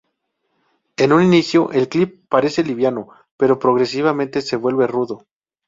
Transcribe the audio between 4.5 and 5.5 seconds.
vuelve rudo.